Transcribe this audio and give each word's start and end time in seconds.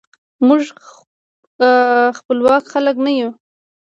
موږ 0.47 0.61
خپواک 2.17 2.63
خلک 2.73 2.95
نه 3.05 3.11
یو. 3.19 3.29